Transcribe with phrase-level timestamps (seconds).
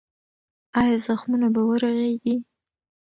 [0.79, 2.35] ایا زخمونه به ورغېږي؟